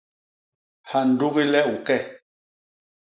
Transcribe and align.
Ha 0.89 0.99
ndugi 1.09 1.43
le 1.51 1.59
u 1.73 1.75
ke. 1.85 1.97